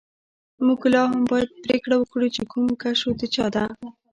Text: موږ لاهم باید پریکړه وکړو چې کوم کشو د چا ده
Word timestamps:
موږ 0.65 0.81
لاهم 0.93 1.21
باید 1.31 1.49
پریکړه 1.63 1.95
وکړو 1.99 2.27
چې 2.35 2.41
کوم 2.51 2.67
کشو 2.81 3.09
د 3.19 3.21
چا 3.33 3.45
ده 3.55 3.65